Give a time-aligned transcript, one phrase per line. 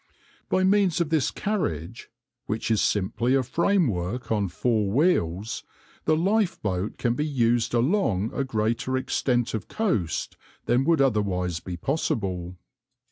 [0.49, 2.09] By means of this carriage,
[2.47, 5.63] which is simply a framework on four wheels,
[6.05, 11.77] the lifeboat can be used along a greater extent of coast than would otherwise be
[11.77, 12.57] possible.